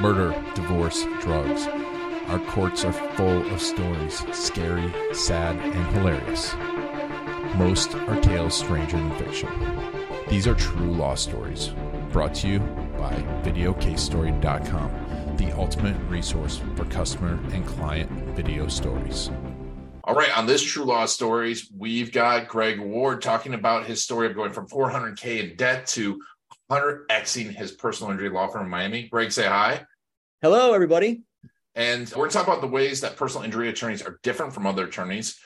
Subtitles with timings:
[0.00, 1.66] murder, divorce, drugs.
[2.28, 6.54] Our courts are full of stories, scary, sad, and hilarious.
[7.56, 9.48] Most are tales stranger than fiction.
[10.28, 11.70] These are true law stories,
[12.12, 12.60] brought to you
[12.98, 19.30] by VideoCaseStory.com, the ultimate resource for customer and client video stories.
[20.04, 24.26] All right, on this True Law Stories, we've got Greg Ward talking about his story
[24.26, 26.22] of going from 400K in debt to
[26.70, 29.08] 100Xing his personal injury law firm in Miami.
[29.08, 29.84] Greg, say hi.
[30.42, 31.22] Hello, everybody.
[31.74, 34.66] And we're going to talk about the ways that personal injury attorneys are different from
[34.66, 35.38] other attorneys,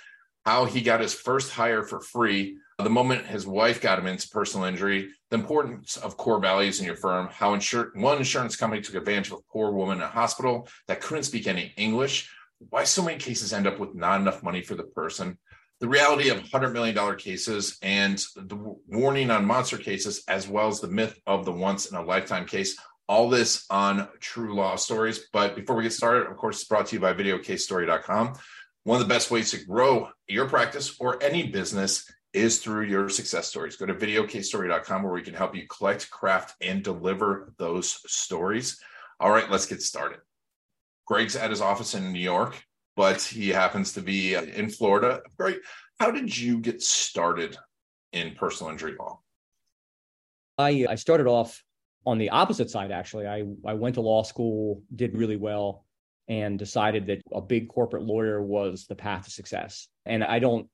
[0.45, 4.29] how he got his first hire for free, the moment his wife got him into
[4.29, 8.83] personal injury, the importance of core values in your firm, how insur- one insurance company
[8.83, 12.31] took advantage of a poor woman in a hospital that couldn't speak any English,
[12.71, 15.39] why so many cases end up with not enough money for the person,
[15.83, 20.79] the reality of $100 million cases and the warning on monster cases, as well as
[20.79, 22.79] the myth of the once in a lifetime case.
[23.09, 25.27] All this on True Law Stories.
[25.33, 28.35] But before we get started, of course, it's brought to you by VideoCaseStory.com.
[28.85, 33.09] One of the best ways to grow your practice or any business is through your
[33.09, 33.75] success stories.
[33.75, 38.81] Go to VideoCaseStory.com where we can help you collect, craft, and deliver those stories.
[39.19, 40.21] All right, let's get started.
[41.09, 42.63] Greg's at his office in New York,
[42.97, 45.23] but he happens to be uh, in Florida.
[45.39, 45.57] Greg,
[45.99, 47.57] how did you get started
[48.13, 49.21] in personal injury law?
[50.59, 51.63] I I started off
[52.05, 53.27] on the opposite side actually.
[53.27, 55.85] I I went to law school, did really well
[56.29, 59.89] and decided that a big corporate lawyer was the path to success.
[60.07, 60.69] And I don't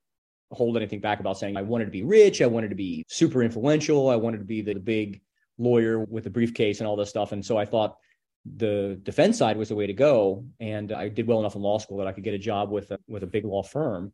[0.50, 3.42] hold anything back about saying I wanted to be rich, I wanted to be super
[3.42, 5.20] influential, I wanted to be the big
[5.58, 7.32] lawyer with a briefcase and all this stuff.
[7.32, 7.96] And so I thought
[8.56, 10.44] the defense side was the way to go.
[10.60, 12.90] And I did well enough in law school that I could get a job with
[12.90, 14.12] a, with a big law firm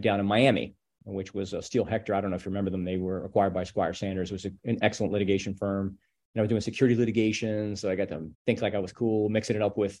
[0.00, 2.14] down in Miami, which was a Steel Hector.
[2.14, 2.84] I don't know if you remember them.
[2.84, 4.32] They were acquired by Squire Sanders.
[4.32, 5.98] Was a, an excellent litigation firm.
[6.34, 9.28] And I was doing security litigation, so I got to think like I was cool,
[9.28, 10.00] mixing it up with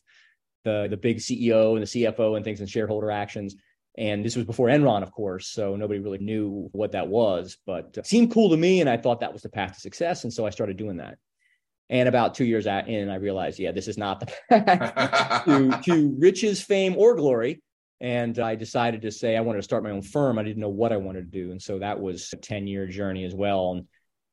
[0.64, 3.56] the the big CEO and the CFO and things and shareholder actions.
[3.98, 7.96] And this was before Enron, of course, so nobody really knew what that was, but
[7.96, 10.32] it seemed cool to me, and I thought that was the path to success, and
[10.32, 11.18] so I started doing that.
[11.90, 16.16] And about two years in, I realized, yeah, this is not the path to, to
[16.18, 17.62] riches, fame, or glory.
[18.00, 20.38] And I decided to say I wanted to start my own firm.
[20.38, 22.86] I didn't know what I wanted to do, and so that was a ten year
[22.86, 23.72] journey as well.
[23.72, 23.86] And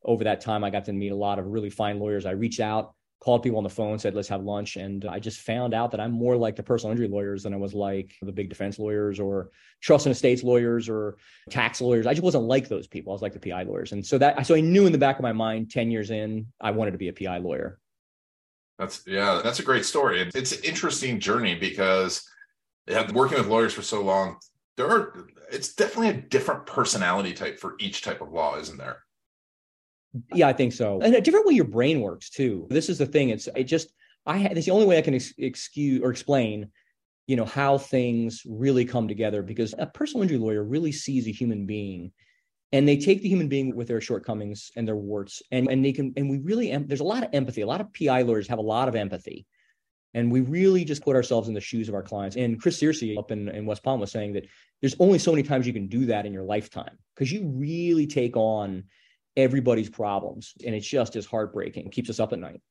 [0.06, 2.26] over that time, I got to meet a lot of really fine lawyers.
[2.26, 4.76] I reached out called people on the phone, said, let's have lunch.
[4.76, 7.58] And I just found out that I'm more like the personal injury lawyers than I
[7.58, 9.50] was like the big defense lawyers or
[9.82, 11.18] trust and estates lawyers or
[11.50, 12.06] tax lawyers.
[12.06, 13.12] I just wasn't like those people.
[13.12, 13.92] I was like the PI lawyers.
[13.92, 16.48] And so that, so I knew in the back of my mind, 10 years in,
[16.62, 17.80] I wanted to be a PI lawyer.
[18.78, 20.22] That's, yeah, that's a great story.
[20.36, 22.24] It's an interesting journey because
[23.14, 24.38] working with lawyers for so long,
[24.76, 29.00] there are, it's definitely a different personality type for each type of law, isn't there?
[30.34, 31.00] Yeah, I think so.
[31.02, 32.68] And a different way your brain works too.
[32.70, 33.30] This is the thing.
[33.30, 33.94] It's it just
[34.26, 36.70] I it's the only way I can ex- excuse or explain,
[37.28, 41.32] you know, how things really come together because a personal injury lawyer really sees a
[41.32, 42.12] human being
[42.72, 45.94] and they take the human being with their shortcomings and their warts and and they
[45.94, 47.62] can and we really there's a lot of empathy.
[47.62, 49.46] A lot of PI lawyers have a lot of empathy.
[50.14, 52.38] And we really just put ourselves in the shoes of our clients.
[52.38, 54.48] And Chris Searcy up in, in West Palm was saying that
[54.82, 58.08] there's only so many times you can do that in your lifetime because you really
[58.08, 58.86] take on
[59.38, 60.54] everybody's problems.
[60.66, 62.62] And it's just as heartbreaking, keeps us up at night.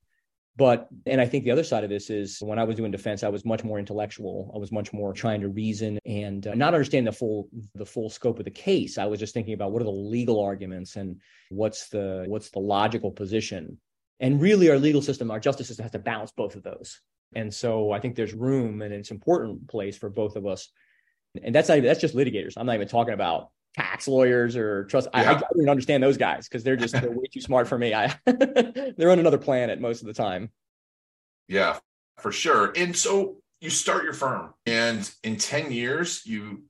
[0.58, 3.22] But, and I think the other side of this is when I was doing defense,
[3.22, 4.50] I was much more intellectual.
[4.54, 8.08] I was much more trying to reason and uh, not understand the full, the full
[8.08, 8.96] scope of the case.
[8.96, 12.58] I was just thinking about what are the legal arguments and what's the, what's the
[12.58, 13.78] logical position.
[14.18, 17.00] And really our legal system, our justice system has to balance both of those.
[17.34, 20.70] And so I think there's room and it's important place for both of us.
[21.42, 22.54] And that's not that's just litigators.
[22.56, 25.08] I'm not even talking about tax lawyers or trust.
[25.14, 25.32] Yeah.
[25.32, 27.94] I, I, don't understand those guys because they're just they're way too smart for me.
[27.94, 30.50] I they're on another planet most of the time.
[31.48, 31.78] Yeah,
[32.18, 32.72] for sure.
[32.76, 36.64] And so you start your firm, and in ten years you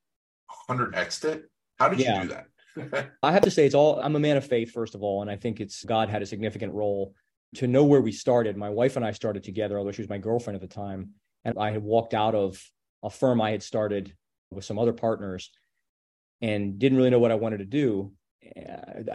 [0.48, 1.48] hundred x it.
[1.78, 2.22] How did yeah.
[2.22, 3.10] you do that?
[3.22, 4.00] I have to say, it's all.
[4.00, 6.26] I'm a man of faith, first of all, and I think it's God had a
[6.26, 7.14] significant role
[7.56, 8.56] to know where we started.
[8.56, 11.10] My wife and I started together, although she was my girlfriend at the time,
[11.44, 12.62] and I had walked out of
[13.02, 14.12] a firm I had started
[14.50, 15.50] with some other partners
[16.40, 18.12] and didn't really know what I wanted to do.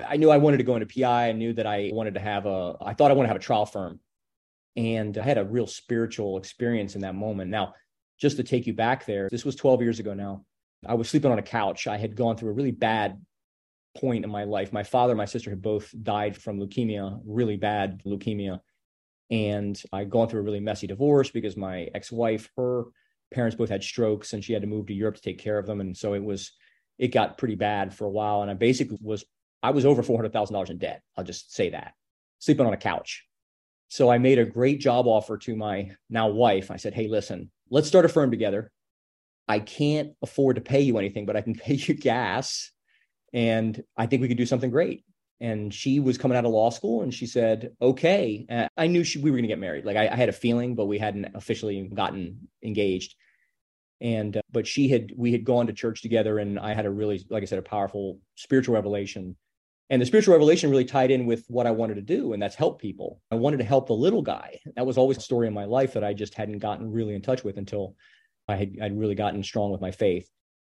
[0.08, 1.30] I knew I wanted to go into PI.
[1.30, 3.46] I knew that I wanted to have a, I thought I wanted to have a
[3.46, 4.00] trial firm.
[4.76, 7.52] And I had a real spiritual experience in that moment.
[7.52, 7.74] Now,
[8.20, 10.46] just to take you back there, this was 12 years ago now.
[10.86, 11.88] I was sleeping on a couch.
[11.88, 13.20] I had gone through a really bad
[13.98, 14.72] point in my life.
[14.72, 18.60] My father and my sister had both died from leukemia, really bad leukemia.
[19.30, 22.86] And I'd gone through a really messy divorce because my ex wife, her
[23.34, 25.66] parents both had strokes and she had to move to Europe to take care of
[25.66, 25.80] them.
[25.80, 26.52] And so it was,
[27.02, 28.44] it got pretty bad for a while.
[28.44, 29.26] And I basically was,
[29.64, 31.02] I was over $400,000 in debt.
[31.18, 31.94] I'll just say that
[32.38, 33.26] sleeping on a couch.
[33.88, 36.72] So I made a great job offer to my now wife.
[36.72, 38.72] I said, Hey, listen, let's start a firm together.
[39.48, 42.72] I can't afford to pay you anything, but I can pay you gas.
[43.34, 45.06] And I think we could do something great.
[45.40, 48.46] And she was coming out of law school and she said, okay.
[48.48, 49.86] And I knew she, we were going to get married.
[49.86, 53.16] Like I, I, had a feeling, but we hadn't officially gotten engaged.
[54.02, 56.92] And, uh, but she had, we had gone to church together and I had a
[56.92, 59.36] really, like I said, a powerful spiritual revelation
[59.92, 62.56] and the spiritual revelation really tied in with what I wanted to do, and that's
[62.56, 63.22] help people.
[63.30, 64.58] I wanted to help the little guy.
[64.78, 67.22] That was always a story in my life that I just hadn't gotten really in
[67.22, 67.98] touch with until
[68.48, 70.30] I had I'd really gotten strong with my faith.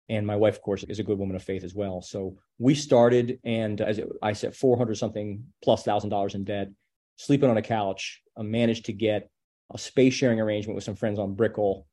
[0.07, 2.03] And my wife, of course, is a good woman of faith as well.
[2.03, 6.69] So we started, and as I said, four hundred something plus thousand dollars in debt,
[7.15, 8.21] sleeping on a couch.
[8.38, 9.31] I managed to get
[9.73, 11.88] a space sharing arrangement with some friends on Brickell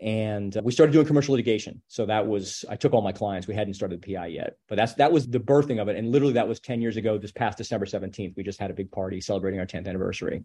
[0.00, 1.82] and uh, we started doing commercial litigation.
[1.88, 3.46] So that was i took all my clients.
[3.46, 5.96] We hadn't started pi yet but that's that was the birthing of it.
[5.96, 8.74] And literally that was 10 years ago this past december 17th we just had a
[8.74, 10.44] big party celebrating our 10th anniversary.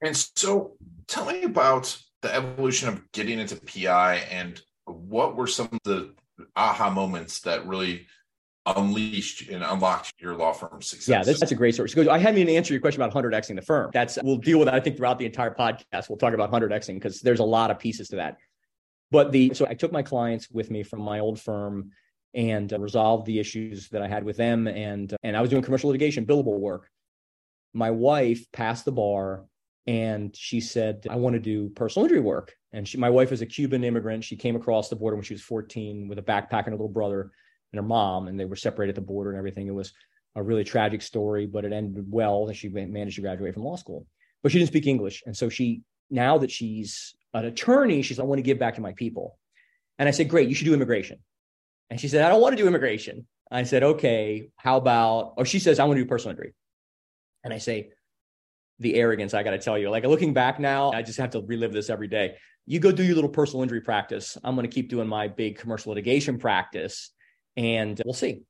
[0.00, 0.76] And so
[1.06, 6.14] tell me about the evolution of getting into pi and what were some of the
[6.56, 8.06] aha moments that really
[8.76, 11.08] unleashed and unlocked your law firm success.
[11.08, 11.88] Yeah, that's, that's a great story.
[11.88, 13.90] So I haven't even answered your question about 100xing the firm.
[13.92, 16.08] That's we'll deal with that, I think, throughout the entire podcast.
[16.08, 18.38] We'll talk about 100xing because there's a lot of pieces to that.
[19.10, 21.92] But the so I took my clients with me from my old firm
[22.34, 25.62] and uh, resolved the issues that I had with them, and and I was doing
[25.62, 26.90] commercial litigation, billable work.
[27.72, 29.46] My wife passed the bar,
[29.86, 33.40] and she said, "I want to do personal injury work." And she, my wife is
[33.40, 34.24] a Cuban immigrant.
[34.24, 36.88] She came across the border when she was 14 with a backpack and a little
[36.88, 37.30] brother
[37.72, 39.66] and her mom, and they were separated at the border and everything.
[39.66, 39.92] It was
[40.36, 43.76] a really tragic story, but it ended well that she managed to graduate from law
[43.76, 44.06] school.
[44.42, 45.22] But she didn't speak English.
[45.26, 48.76] And so she, now that she's an attorney, she's, like, I want to give back
[48.76, 49.38] to my people.
[49.98, 51.18] And I said, great, you should do immigration.
[51.90, 53.26] And she said, I don't want to do immigration.
[53.50, 56.54] I said, okay, how about, or she says, I want to do personal injury.
[57.42, 57.90] And I say,
[58.80, 61.40] the arrogance, I got to tell you, like looking back now, I just have to
[61.40, 62.36] relive this every day.
[62.64, 64.38] You go do your little personal injury practice.
[64.44, 67.10] I'm going to keep doing my big commercial litigation practice
[67.58, 68.42] and we'll see.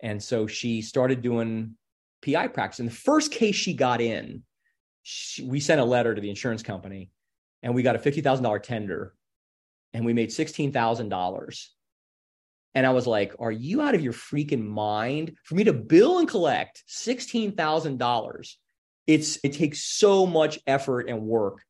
[0.00, 1.76] And so she started doing
[2.24, 2.78] PI practice.
[2.78, 4.44] And the first case she got in,
[5.02, 7.10] she, we sent a letter to the insurance company
[7.62, 9.12] and we got a $50,000 tender
[9.92, 11.66] and we made $16,000.
[12.76, 16.20] And I was like, are you out of your freaking mind for me to bill
[16.20, 18.54] and collect $16,000?
[19.06, 21.62] It's it takes so much effort and work.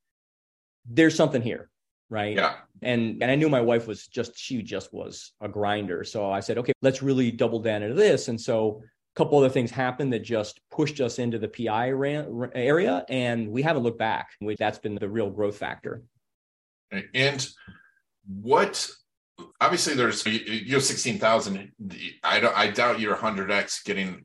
[0.86, 1.70] There's something here
[2.14, 2.36] right?
[2.36, 2.54] Yeah.
[2.80, 6.04] And and I knew my wife was just she just was a grinder.
[6.04, 8.28] So I said, okay, let's really double down into this.
[8.28, 11.88] And so a couple other things happened that just pushed us into the PI
[12.54, 14.28] area, and we haven't looked back.
[14.58, 16.02] That's been the real growth factor.
[17.12, 17.46] And
[18.42, 18.88] what?
[19.60, 21.72] Obviously, there's you have sixteen thousand.
[22.22, 22.56] I don't.
[22.56, 24.24] I doubt you're hundred x getting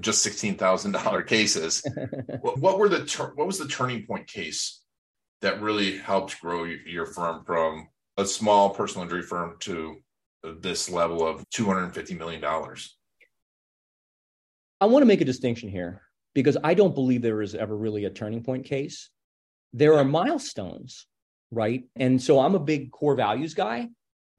[0.00, 1.82] just sixteen thousand dollar cases.
[2.42, 3.32] what, what were the?
[3.36, 4.81] What was the turning point case
[5.42, 9.96] that really helped grow your firm from a small personal injury firm to
[10.60, 12.42] this level of $250 million?
[14.80, 16.02] I want to make a distinction here
[16.34, 19.10] because I don't believe there is ever really a turning point case.
[19.72, 21.06] There are milestones,
[21.50, 21.84] right?
[21.96, 23.88] And so I'm a big core values guy.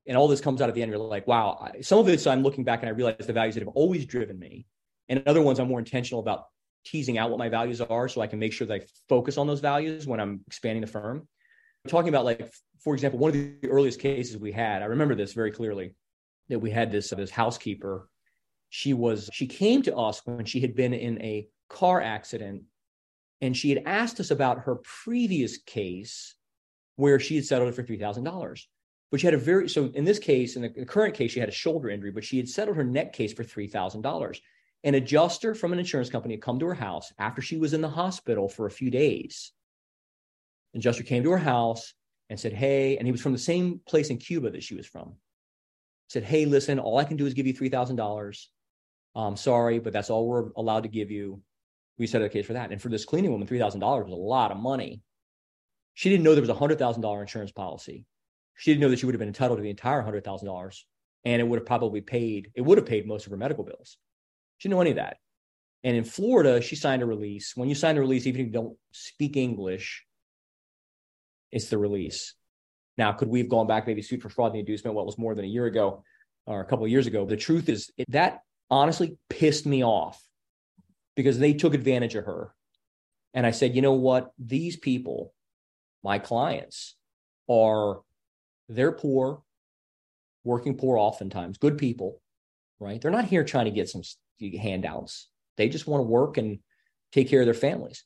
[0.05, 0.91] And all this comes out at the end.
[0.91, 3.61] You're like, wow, some of it's I'm looking back and I realize the values that
[3.61, 4.65] have always driven me.
[5.07, 6.47] And other ones I'm more intentional about
[6.83, 9.47] teasing out what my values are so I can make sure that I focus on
[9.47, 11.27] those values when I'm expanding the firm.
[11.87, 15.33] talking about like, for example, one of the earliest cases we had, I remember this
[15.33, 15.95] very clearly,
[16.49, 18.09] that we had this this housekeeper.
[18.69, 22.63] She was she came to us when she had been in a car accident,
[23.41, 26.35] and she had asked us about her previous case
[26.95, 28.67] where she had settled for three thousand dollars.
[29.11, 31.49] But she had a very so in this case, in the current case, she had
[31.49, 34.41] a shoulder injury, but she had settled her neck case for three thousand dollars
[34.83, 37.81] an adjuster from an insurance company had come to her house after she was in
[37.81, 39.51] the hospital for a few days.
[40.73, 41.93] An adjuster came to her house
[42.29, 44.87] and said, Hey, and he was from the same place in Cuba that she was
[44.87, 45.13] from.
[46.07, 48.45] Said, Hey, listen, all I can do is give you $3,000.
[49.15, 51.41] I'm sorry, but that's all we're allowed to give you.
[51.97, 52.71] We set a case for that.
[52.71, 55.01] And for this cleaning woman, $3,000 was a lot of money.
[55.93, 58.05] She didn't know there was a $100,000 insurance policy.
[58.55, 60.79] She didn't know that she would have been entitled to the entire $100,000
[61.25, 63.97] and it would have probably paid, it would have paid most of her medical bills.
[64.63, 65.17] She didn't know any of that.
[65.83, 67.51] And in Florida, she signed a release.
[67.53, 70.05] When you sign a release, even if you don't speak English,
[71.51, 72.33] it's the release.
[72.97, 74.95] Now, could we have gone back, maybe sued for fraud and inducement?
[74.95, 76.05] What was more than a year ago
[76.45, 77.25] or a couple of years ago?
[77.25, 78.39] The truth is, it, that
[78.71, 80.23] honestly pissed me off
[81.17, 82.55] because they took advantage of her.
[83.33, 84.31] And I said, you know what?
[84.39, 85.33] These people,
[86.05, 86.95] my clients,
[87.49, 87.99] are
[88.69, 89.41] they're poor,
[90.45, 92.21] working poor oftentimes, good people,
[92.79, 93.01] right?
[93.01, 94.03] They're not here trying to get some
[94.51, 95.29] handouts.
[95.57, 96.59] They just want to work and
[97.11, 98.03] take care of their families.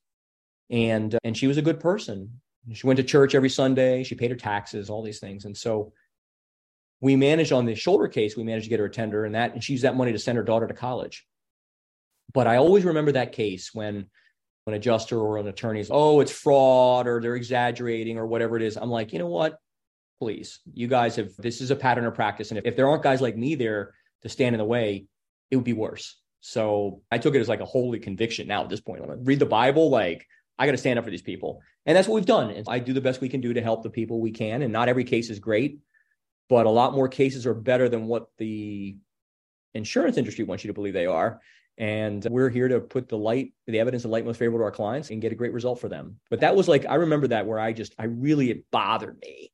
[0.70, 2.42] And, uh, and she was a good person.
[2.74, 4.04] She went to church every Sunday.
[4.04, 5.46] She paid her taxes, all these things.
[5.46, 5.94] And so
[7.00, 9.54] we managed on the shoulder case, we managed to get her a tender and that,
[9.54, 11.26] and she used that money to send her daughter to college.
[12.34, 14.08] But I always remember that case when
[14.66, 18.64] an adjuster or an attorney is, oh, it's fraud or they're exaggerating or whatever it
[18.64, 18.76] is.
[18.78, 19.60] I'm like, you know what?
[20.20, 22.50] Please, you guys have this is a pattern of practice.
[22.50, 25.06] And if, if there aren't guys like me there to stand in the way,
[25.52, 26.18] it would be worse.
[26.40, 29.02] So I took it as like a holy conviction now at this point.
[29.02, 30.26] I'm like, read the Bible, like
[30.58, 31.62] I got to stand up for these people.
[31.86, 32.52] And that's what we've done.
[32.52, 34.62] And I do the best we can do to help the people we can.
[34.62, 35.80] And not every case is great,
[36.50, 38.98] but a lot more cases are better than what the
[39.74, 41.42] insurance industry wants you to believe they are.
[41.78, 44.72] And we're here to put the light, the evidence of light most favorable to our
[44.72, 46.20] clients and get a great result for them.
[46.30, 49.52] But that was like, I remember that where I just, I really, it bothered me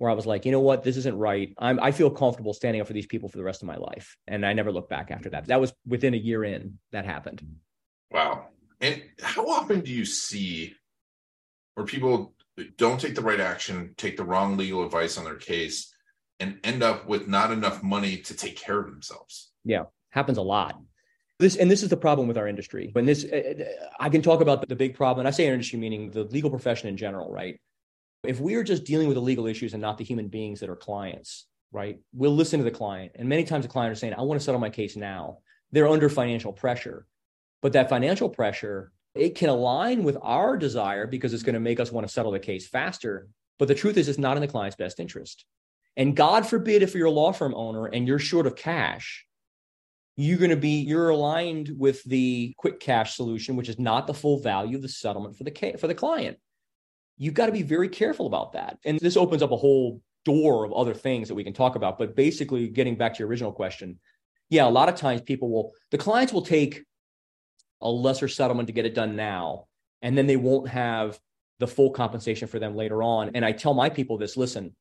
[0.00, 1.54] where I was like, you know what, this isn't right.
[1.58, 4.16] I'm, I feel comfortable standing up for these people for the rest of my life.
[4.26, 5.48] And I never looked back after that.
[5.48, 7.44] That was within a year in that happened.
[8.10, 8.46] Wow.
[8.80, 10.74] And how often do you see
[11.74, 12.32] where people
[12.78, 15.94] don't take the right action, take the wrong legal advice on their case,
[16.40, 19.52] and end up with not enough money to take care of themselves?
[19.66, 20.80] Yeah, happens a lot.
[21.38, 22.88] This and this is the problem with our industry.
[22.94, 23.28] When this, eh,
[23.58, 23.64] eh,
[23.98, 25.26] I can talk about the big problem.
[25.26, 27.60] And I say industry meaning the legal profession in general, right?
[28.24, 30.68] If we are just dealing with the legal issues and not the human beings that
[30.68, 31.98] are clients, right?
[32.12, 33.12] We'll listen to the client.
[33.14, 35.38] And many times the client is saying, I want to settle my case now.
[35.72, 37.06] They're under financial pressure.
[37.62, 41.80] But that financial pressure, it can align with our desire because it's going to make
[41.80, 43.28] us want to settle the case faster.
[43.58, 45.44] But the truth is, it's not in the client's best interest.
[45.96, 49.26] And God forbid if you're a law firm owner and you're short of cash,
[50.16, 54.14] you're going to be you're aligned with the quick cash solution, which is not the
[54.14, 56.38] full value of the settlement for the for the client
[57.20, 58.78] you've got to be very careful about that.
[58.84, 61.98] And this opens up a whole door of other things that we can talk about.
[61.98, 64.00] But basically, getting back to your original question,
[64.48, 66.82] yeah, a lot of times people will, the clients will take
[67.82, 69.66] a lesser settlement to get it done now,
[70.00, 71.20] and then they won't have
[71.58, 73.32] the full compensation for them later on.
[73.34, 74.74] And I tell my people this listen,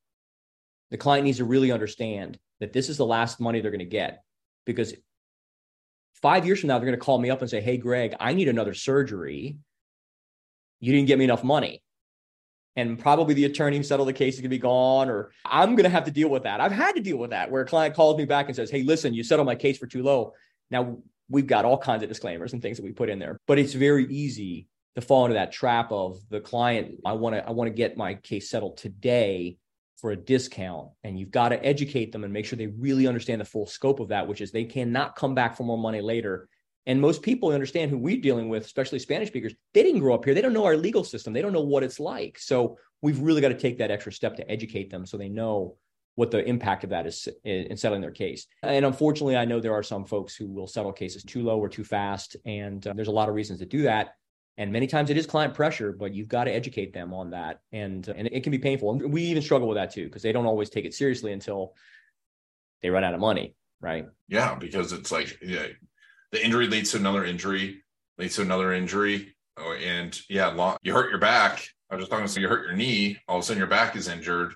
[0.92, 3.86] the client needs to really understand that this is the last money they're going to
[3.86, 4.24] get
[4.66, 4.94] because
[6.14, 8.34] five years from now, they're going to call me up and say, Hey, Greg, I
[8.34, 9.58] need another surgery.
[10.80, 11.84] You didn't get me enough money
[12.76, 15.76] and probably the attorney who settled the case is going to be gone or i'm
[15.76, 16.62] going to have to deal with that.
[16.62, 18.84] I've had to deal with that where a client calls me back and says hey
[18.84, 20.34] listen you settled my case for too low.
[20.72, 20.98] Now
[21.30, 23.74] we've got all kinds of disclaimers and things that we put in there but it's
[23.74, 27.68] very easy to fall into that trap of the client i want to i want
[27.68, 29.58] to get my case settled today
[29.98, 33.40] for a discount and you've got to educate them and make sure they really understand
[33.40, 36.48] the full scope of that which is they cannot come back for more money later
[36.90, 40.26] and most people understand who we're dealing with, especially Spanish speakers, they didn't grow up
[40.26, 40.34] here.
[40.34, 41.34] They don't know our legal system.
[41.34, 42.40] They don't know what it's like.
[42.40, 45.76] So we've really got to take that extra step to educate them so they know
[46.16, 48.48] what the impact of that is in settling their case.
[48.64, 51.70] And unfortunately, I know there are some folks who will settle cases too low or
[51.70, 52.38] too fast.
[52.44, 54.16] And uh, there's a lot of reasons to do that.
[54.58, 57.60] And many times it is client pressure, but you've got to educate them on that.
[57.72, 58.94] And, uh, and it can be painful.
[58.94, 61.76] And we even struggle with that too, because they don't always take it seriously until
[62.82, 63.54] they run out of money.
[63.80, 64.08] Right.
[64.28, 64.56] Yeah.
[64.56, 65.68] Because it's like, yeah,
[66.32, 67.82] the injury leads to another injury,
[68.18, 69.36] leads to another injury.
[69.58, 71.68] Oh, and yeah, long, you hurt your back.
[71.90, 73.96] I was just talking so you hurt your knee, all of a sudden your back
[73.96, 74.54] is injured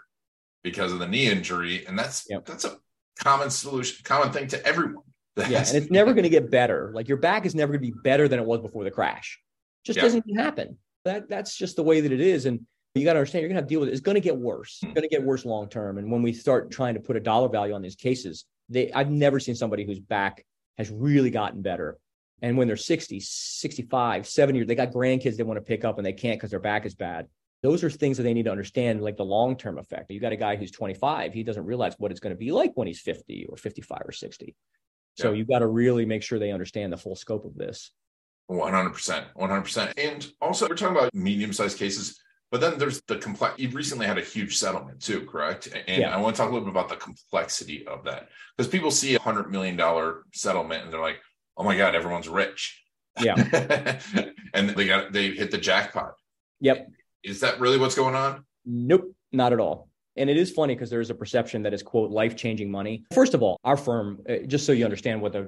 [0.64, 1.86] because of the knee injury.
[1.86, 2.46] And that's yep.
[2.46, 2.78] that's a
[3.20, 5.04] common solution, common thing to everyone.
[5.36, 6.92] That's, yeah, and it's never going to get better.
[6.94, 9.40] Like your back is never going to be better than it was before the crash.
[9.84, 10.04] Just yeah.
[10.04, 10.78] doesn't happen.
[11.06, 12.46] That that's just the way that it is.
[12.46, 12.66] And
[12.96, 13.94] you got to understand, you're going to have to deal with it.
[13.94, 14.80] It's going to get worse.
[14.82, 14.94] It's hmm.
[14.94, 15.98] going to get worse long term.
[15.98, 19.10] And when we start trying to put a dollar value on these cases, they I've
[19.10, 20.46] never seen somebody whose back
[20.78, 21.98] has really gotten better.
[22.42, 26.06] And when they're 60, 65, 70 they got grandkids they want to pick up and
[26.06, 27.28] they can't because their back is bad.
[27.62, 30.12] Those are things that they need to understand, like the long term effect.
[30.12, 32.74] You got a guy who's 25, he doesn't realize what it's going to be like
[32.76, 34.56] when he's 50 or 55 or 60.
[35.16, 35.38] So yeah.
[35.38, 37.92] you've got to really make sure they understand the full scope of this.
[38.50, 39.26] 100%.
[39.38, 39.94] 100%.
[39.98, 42.20] And also, we're talking about medium sized cases.
[42.54, 43.58] But then there's the complex.
[43.58, 45.70] You recently had a huge settlement too, correct?
[45.88, 46.16] And yeah.
[46.16, 49.16] I want to talk a little bit about the complexity of that because people see
[49.16, 51.18] a hundred million dollar settlement and they're like,
[51.58, 52.80] "Oh my god, everyone's rich."
[53.20, 54.00] Yeah,
[54.54, 56.14] and they got they hit the jackpot.
[56.60, 56.92] Yep.
[57.24, 58.46] Is that really what's going on?
[58.66, 59.90] Nope, not at all.
[60.16, 63.04] And it is funny because there's a perception that is quote life changing money.
[63.16, 65.48] First of all, our firm, uh, just so you understand what the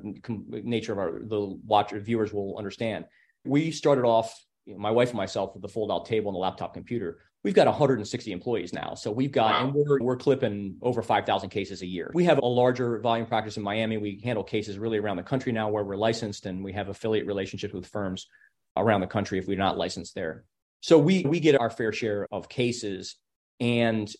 [0.50, 3.06] nature of our the watcher viewers will understand,
[3.46, 4.36] we started off
[4.66, 7.20] you know, my wife and myself with the fold out table and the laptop computer.
[7.44, 8.96] We've got 160 employees now.
[8.96, 9.66] So we've got, wow.
[9.66, 12.10] and we're, we're clipping over 5,000 cases a year.
[12.14, 13.98] We have a larger volume practice in Miami.
[13.98, 17.28] We handle cases really around the country now where we're licensed and we have affiliate
[17.28, 18.28] relationships with firms
[18.76, 20.46] around the country if we're not licensed there.
[20.82, 23.16] So we, we get our fair share of cases.
[23.60, 24.12] And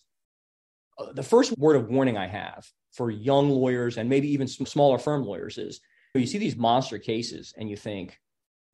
[0.96, 4.66] uh, the first word of warning I have for young lawyers and maybe even some
[4.66, 5.80] smaller firm lawyers is
[6.14, 8.18] you see these monster cases and you think,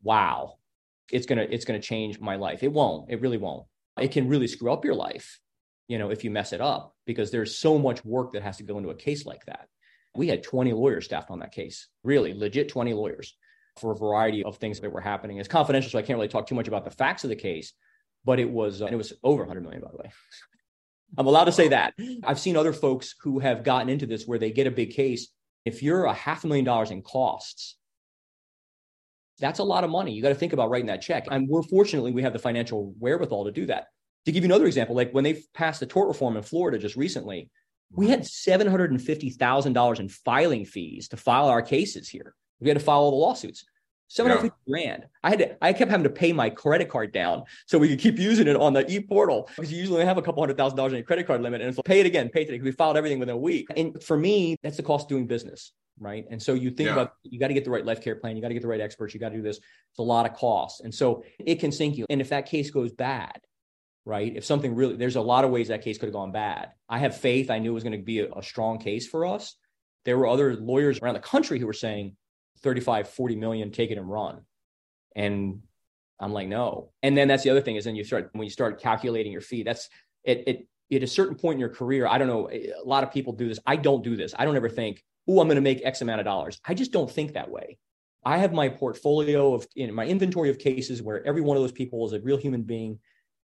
[0.02, 0.58] wow,
[1.12, 2.62] it's gonna it's gonna change my life.
[2.62, 3.10] It won't.
[3.10, 3.66] It really won't.
[4.00, 5.38] It can really screw up your life,
[5.86, 8.62] you know, if you mess it up because there's so much work that has to
[8.62, 9.68] go into a case like that.
[10.14, 13.36] We had 20 lawyers staffed on that case, really legit 20 lawyers
[13.78, 15.38] for a variety of things that were happening.
[15.38, 17.72] It's confidential, so I can't really talk too much about the facts of the case,
[18.24, 20.10] but it was, uh, and it was over 100 million, by the way.
[21.18, 21.94] I'm allowed to say that.
[22.24, 25.28] I've seen other folks who have gotten into this where they get a big case.
[25.64, 27.76] If you're a half a million dollars in costs,
[29.38, 30.12] that's a lot of money.
[30.12, 31.26] You got to think about writing that check.
[31.30, 33.86] And we're fortunately, we have the financial wherewithal to do that.
[34.26, 36.96] To give you another example, like when they passed the tort reform in Florida just
[36.96, 37.50] recently,
[37.90, 42.34] we had $750,000 in filing fees to file our cases here.
[42.60, 43.64] We had to file all the lawsuits.
[44.08, 44.72] 750 yeah.
[44.72, 45.06] grand.
[45.22, 47.98] I had to, I kept having to pay my credit card down so we could
[47.98, 50.92] keep using it on the e-portal because you usually have a couple hundred thousand dollars
[50.92, 52.58] in your credit card limit and it's like, pay it again, pay it today.
[52.58, 53.68] Because we filed everything within a week.
[53.74, 55.72] And for me, that's the cost of doing business.
[56.02, 56.26] Right.
[56.30, 56.94] And so you think yeah.
[56.94, 58.68] about you got to get the right life care plan, you got to get the
[58.68, 59.58] right experts, you got to do this.
[59.58, 60.80] It's a lot of costs.
[60.80, 62.06] And so it can sink you.
[62.10, 63.40] And if that case goes bad,
[64.04, 64.32] right?
[64.34, 66.70] If something really, there's a lot of ways that case could have gone bad.
[66.88, 67.52] I have faith.
[67.52, 69.54] I knew it was going to be a, a strong case for us.
[70.04, 72.16] There were other lawyers around the country who were saying
[72.62, 74.40] 35, 40 million, take it and run.
[75.14, 75.60] And
[76.18, 76.90] I'm like, no.
[77.04, 79.40] And then that's the other thing is then you start, when you start calculating your
[79.40, 79.88] fee, that's
[80.24, 83.12] it, it, at a certain point in your career, I don't know, a lot of
[83.12, 83.58] people do this.
[83.66, 84.34] I don't do this.
[84.38, 86.60] I don't ever think, oh, I'm going to make X amount of dollars.
[86.64, 87.78] I just don't think that way.
[88.24, 91.72] I have my portfolio of in my inventory of cases where every one of those
[91.72, 93.00] people is a real human being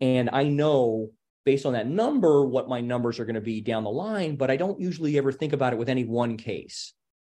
[0.01, 1.11] and I know
[1.45, 4.51] based on that number what my numbers are going to be down the line, but
[4.51, 6.93] I don't usually ever think about it with any one case.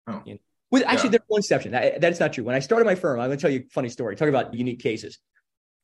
[0.07, 0.23] Oh.
[0.25, 0.41] You know?
[0.71, 1.19] With actually, yeah.
[1.19, 1.73] there's one exception.
[1.73, 2.45] That, that's not true.
[2.45, 4.15] When I started my firm, I'm going to tell you a funny story.
[4.17, 5.19] Talk about unique cases.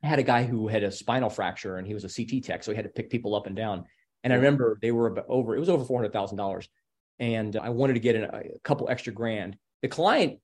[0.02, 2.62] I had a guy who had a spinal fracture and he was a CT tech,
[2.62, 3.84] so he had to pick people up and down.
[4.26, 5.54] And I remember they were over.
[5.54, 6.68] It was over four hundred thousand dollars,
[7.18, 9.56] and I wanted to get a, a couple extra grand.
[9.82, 10.40] The client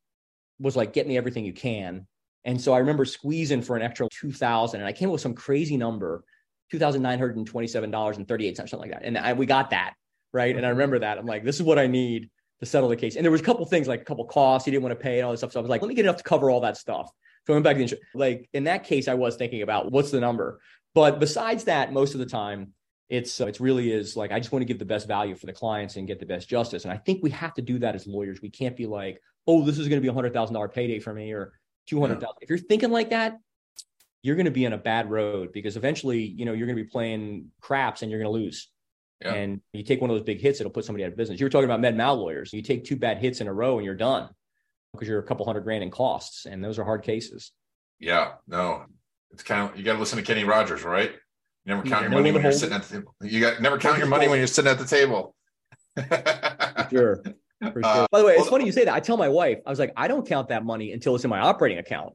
[0.60, 2.06] was like, "Get me everything you can,"
[2.44, 5.34] And so I remember squeezing for an extra 2000 and I came up with some
[5.34, 6.24] crazy number,
[6.72, 9.02] $2,927.38, something like that.
[9.04, 9.94] And I, we got that.
[10.32, 10.56] Right.
[10.56, 11.18] And I remember that.
[11.18, 12.30] I'm like, this is what I need
[12.60, 13.16] to settle the case.
[13.16, 14.64] And there was a couple things like a couple costs.
[14.64, 15.52] He didn't want to pay and all this stuff.
[15.52, 17.10] So I was like, let me get enough to cover all that stuff.
[17.46, 18.04] So I went back to the insurance.
[18.14, 20.60] Like in that case, I was thinking about what's the number.
[20.94, 22.72] But besides that, most of the time,
[23.12, 25.44] it's uh, it's really is like I just want to give the best value for
[25.44, 26.84] the clients and get the best justice.
[26.84, 28.40] And I think we have to do that as lawyers.
[28.40, 30.98] We can't be like, oh, this is going to be a hundred thousand dollar payday
[30.98, 31.52] for me, or
[31.88, 32.22] 200,000.
[32.22, 32.28] Yeah.
[32.40, 33.38] If you're thinking like that,
[34.22, 36.82] you're going to be on a bad road because eventually, you know, you're going to
[36.82, 38.70] be playing craps and you're going to lose.
[39.20, 39.34] Yeah.
[39.34, 41.38] And you take one of those big hits, it'll put somebody out of business.
[41.38, 42.50] You were talking about med mal lawyers.
[42.54, 44.30] You take two bad hits in a row and you're done
[44.94, 46.46] because you're a couple hundred grand in costs.
[46.46, 47.52] And those are hard cases.
[47.98, 48.86] Yeah, no,
[49.32, 51.12] it's kind of, you got to listen to Kenny Rogers, right?
[51.64, 53.14] You never count your money when you're sitting at the table.
[53.20, 55.34] You got never count your money when you're sitting at the table.
[56.90, 57.22] sure.
[57.62, 58.94] Uh, By the way, it's funny you say that.
[58.94, 61.30] I tell my wife, I was like, I don't count that money until it's in
[61.30, 62.14] my operating account.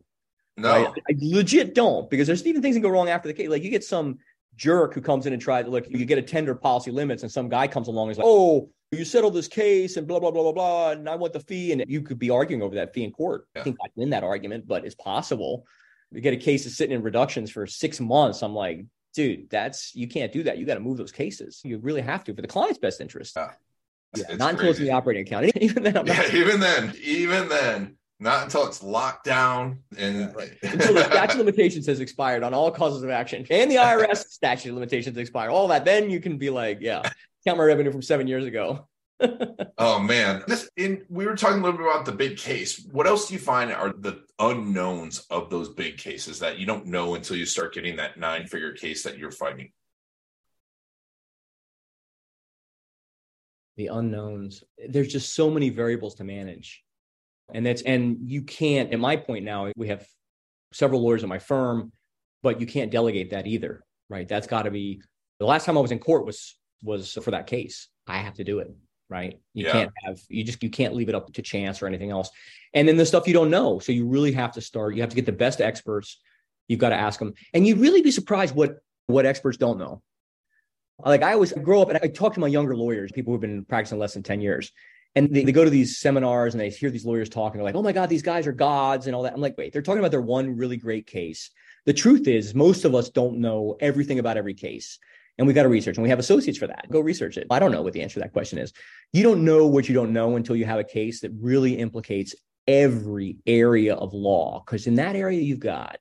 [0.57, 1.03] No, right?
[1.09, 3.47] I legit don't because there's even things that go wrong after the case.
[3.47, 4.17] Like you get some
[4.55, 7.31] jerk who comes in and tries to look, you get a tender policy limits, and
[7.31, 10.31] some guy comes along and is like, oh, you settle this case and blah blah
[10.31, 12.93] blah blah blah, and I want the fee, and you could be arguing over that
[12.93, 13.47] fee in court.
[13.55, 13.61] Yeah.
[13.61, 15.65] I think I win that argument, but it's possible.
[16.11, 18.41] You get a case that's sitting in reductions for six months.
[18.41, 18.85] I'm like,
[19.17, 20.59] dude, that's you can't do that.
[20.59, 21.59] You got to move those cases.
[21.65, 23.35] You really have to for the client's best interest.
[23.35, 23.51] Yeah.
[24.15, 25.51] Yeah, not until it's in the operating account.
[25.61, 30.53] Even then, yeah, even then, even then, not until it's locked down and right.
[30.63, 34.27] until the statute of limitations has expired on all causes of action and the IRS
[34.29, 35.49] statute of limitations expire.
[35.49, 37.01] All that, then you can be like, yeah,
[37.45, 38.87] count my revenue from seven years ago.
[39.77, 42.85] oh man, this in we were talking a little bit about the big case.
[42.91, 46.85] What else do you find are the unknowns of those big cases that you don't
[46.85, 49.71] know until you start getting that nine figure case that you're fighting?
[53.77, 54.63] the unknowns.
[54.89, 56.83] There's just so many variables to manage.
[57.53, 60.05] And that's and you can't at my point now we have
[60.73, 61.93] several lawyers in my firm,
[62.43, 64.27] but you can't delegate that either, right?
[64.27, 65.01] That's got to be
[65.39, 67.87] the last time I was in court was was for that case.
[68.05, 68.75] I have to do it,
[69.09, 69.39] right?
[69.53, 69.71] You yeah.
[69.71, 72.29] can't have you just you can't leave it up to chance or anything else.
[72.73, 74.95] And then the stuff you don't know, so you really have to start.
[74.95, 76.19] You have to get the best experts.
[76.67, 80.01] You've got to ask them, and you'd really be surprised what what experts don't know.
[81.03, 83.65] Like I always grow up and I talk to my younger lawyers, people who've been
[83.65, 84.71] practicing less than 10 years.
[85.15, 87.75] And they, they go to these seminars and they hear these lawyers talking, They're like,
[87.75, 89.33] oh my God, these guys are gods and all that.
[89.33, 91.49] I'm like, wait, they're talking about their one really great case.
[91.85, 94.99] The truth is, most of us don't know everything about every case.
[95.37, 96.87] And we got to research, and we have associates for that.
[96.89, 97.47] Go research it.
[97.51, 98.73] I don't know what the answer to that question is.
[99.13, 102.33] You don't know what you don't know until you have a case that really implicates
[102.67, 104.63] every area of law.
[104.65, 105.97] Because in that area, you've got,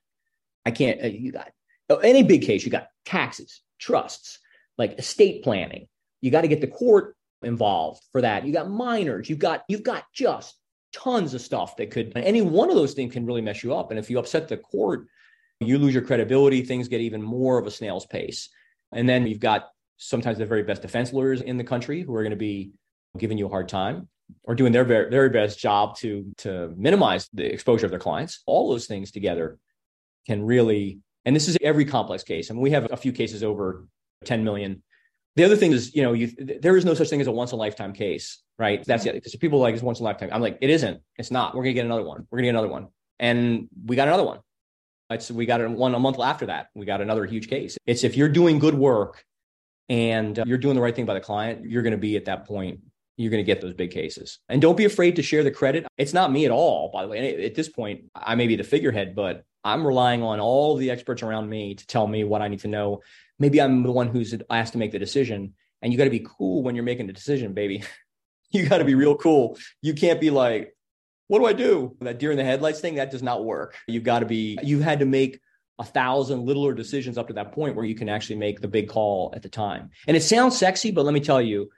[0.65, 1.51] I can't, uh, you got
[2.03, 4.39] any big case, you got taxes, trusts,
[4.77, 5.87] like estate planning.
[6.21, 8.45] You got to get the court involved for that.
[8.45, 9.29] You got minors.
[9.29, 10.55] You've got you've got just
[10.91, 13.91] tons of stuff that could any one of those things can really mess you up.
[13.91, 15.07] And if you upset the court,
[15.59, 18.49] You lose your credibility, things get even more of a snail's pace.
[18.97, 22.23] And then you've got sometimes the very best defense lawyers in the country who are
[22.23, 22.71] going to be
[23.17, 24.09] giving you a hard time
[24.43, 28.41] or doing their very, very best job to to minimize the exposure of their clients.
[28.47, 29.59] All those things together
[30.25, 32.49] can really, and this is every complex case.
[32.49, 33.87] I mean, we have a few cases over
[34.25, 34.81] 10 million.
[35.35, 37.51] The other thing is, you know, you, there is no such thing as a once
[37.51, 38.83] in a lifetime case, right?
[38.83, 39.13] That's it.
[39.13, 40.29] Because people like it's once in a lifetime.
[40.33, 40.99] I'm like, it isn't.
[41.17, 41.53] It's not.
[41.53, 42.27] We're gonna get another one.
[42.31, 42.87] We're gonna get another one,
[43.19, 44.39] and we got another one.
[45.09, 46.67] It's we got one a month after that.
[46.75, 47.77] We got another huge case.
[47.85, 49.23] It's if you're doing good work
[49.89, 52.25] and uh, you're doing the right thing by the client, you're going to be at
[52.25, 52.81] that point
[53.17, 54.39] you're going to get those big cases.
[54.47, 55.87] And don't be afraid to share the credit.
[55.97, 57.45] It's not me at all, by the way.
[57.45, 61.23] At this point, I may be the figurehead, but I'm relying on all the experts
[61.23, 63.01] around me to tell me what I need to know.
[63.39, 65.55] Maybe I'm the one who's asked to make the decision.
[65.81, 67.83] And you got to be cool when you're making the decision, baby.
[68.51, 69.57] you got to be real cool.
[69.81, 70.75] You can't be like,
[71.27, 71.95] what do I do?
[72.01, 73.75] That deer in the headlights thing, that does not work.
[73.87, 75.39] You've got to be, you had to make
[75.79, 78.89] a thousand littler decisions up to that point where you can actually make the big
[78.89, 79.91] call at the time.
[80.07, 81.69] And it sounds sexy, but let me tell you,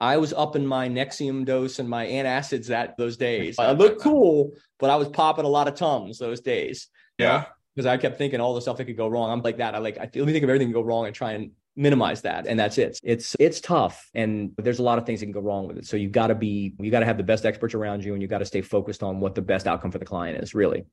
[0.00, 3.58] I was up in my Nexium dose and my antacids that those days.
[3.58, 6.88] I looked cool, but I was popping a lot of tums those days.
[7.16, 7.46] Yeah.
[7.74, 9.30] Because I kept thinking all the stuff that could go wrong.
[9.30, 9.74] I'm like that.
[9.74, 11.52] I like, I, let me think of everything that can go wrong and try and
[11.76, 12.46] minimize that.
[12.46, 12.98] And that's it.
[13.02, 14.08] It's, it's tough.
[14.14, 15.86] And there's a lot of things that can go wrong with it.
[15.86, 18.22] So you've got to be, you got to have the best experts around you and
[18.22, 20.84] you got to stay focused on what the best outcome for the client is really.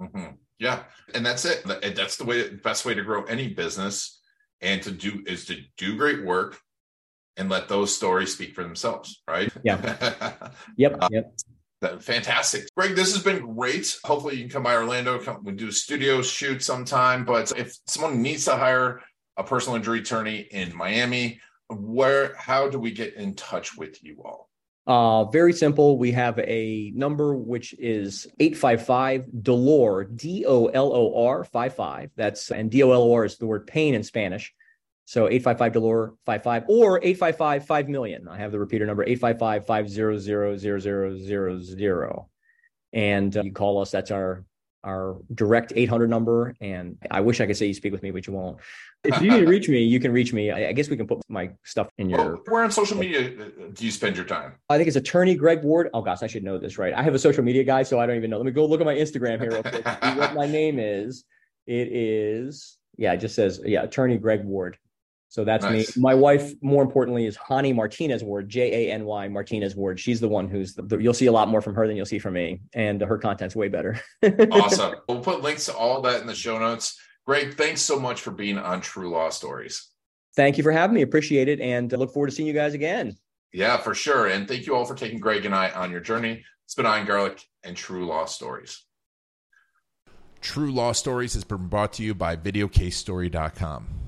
[0.00, 0.34] Mm-hmm.
[0.58, 0.82] Yeah.
[1.14, 1.64] And that's it.
[1.94, 4.20] That's the way, best way to grow any business
[4.60, 6.58] and to do is to do great work
[7.36, 9.52] and let those stories speak for themselves, right?
[9.62, 10.48] Yeah.
[10.76, 10.96] yep.
[11.00, 11.34] Uh, yep.
[12.00, 12.68] Fantastic.
[12.74, 13.98] Greg, this has been great.
[14.04, 17.24] Hopefully you can come by Orlando, come we do a studio shoot sometime.
[17.24, 19.02] But if someone needs to hire
[19.36, 24.22] a personal injury attorney in Miami, where how do we get in touch with you
[24.24, 24.50] all?
[24.86, 25.98] Uh, very simple.
[25.98, 32.10] We have a number which is 855 Dolor, D O L O R 55.
[32.14, 34.54] That's and D O L O R is the word pain in Spanish.
[35.04, 38.28] So 855 Dolor 55 or 855 5 million.
[38.28, 39.88] I have the repeater number 855 500
[42.92, 43.90] And uh, you call us.
[43.90, 44.44] That's our
[44.84, 46.54] our direct 800 number.
[46.60, 48.58] And I wish I could say you speak with me, but you won't.
[49.04, 50.50] If you need to reach me, you can reach me.
[50.50, 52.18] I, I guess we can put my stuff in your.
[52.18, 54.54] Well, where on social media uh, do you spend your time?
[54.68, 55.90] I think it's attorney Greg Ward.
[55.94, 56.92] Oh gosh, I should know this, right?
[56.92, 58.38] I have a social media guy, so I don't even know.
[58.38, 59.84] Let me go look at my Instagram here real quick.
[60.16, 61.22] what my name is.
[61.68, 64.78] It is yeah, it just says yeah, attorney Greg Ward.
[65.28, 65.96] So that's nice.
[65.96, 66.02] me.
[66.02, 69.98] My wife, more importantly, is Jany Martinez Ward, J A N Y Martinez Ward.
[69.98, 72.06] She's the one who's the, the, you'll see a lot more from her than you'll
[72.06, 74.00] see from me, and her content's way better.
[74.50, 74.94] awesome.
[75.08, 76.98] We'll put links to all that in the show notes.
[77.26, 79.90] Greg, thanks so much for being on True Law Stories.
[80.36, 81.02] Thank you for having me.
[81.02, 83.16] Appreciate it, and look forward to seeing you guys again.
[83.52, 84.26] Yeah, for sure.
[84.26, 86.44] And thank you all for taking Greg and I on your journey.
[86.64, 88.84] It's been Ian Garlic and True Law Stories.
[90.40, 94.05] True Law Stories has been brought to you by VideoCaseStory.com.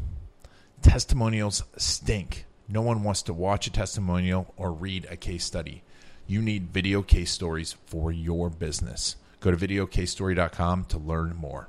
[0.88, 2.46] Testimonials stink.
[2.66, 5.83] No one wants to watch a testimonial or read a case study.
[6.27, 9.16] You need video case stories for your business.
[9.40, 11.68] Go to videocasestory.com to learn more.